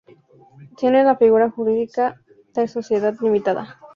Tiene 0.77 1.03
la 1.03 1.15
figura 1.15 1.51
jurídica 1.51 2.19
de 2.55 2.67
Sociedad 2.67 3.13
Limitada. 3.21 3.79